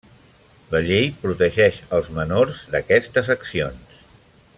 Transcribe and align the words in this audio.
La 0.71 0.79
llei 0.87 1.03
protegeix 1.25 1.77
els 1.97 2.09
menors 2.15 2.63
d'aquestes 2.77 3.31
accions. 3.37 4.01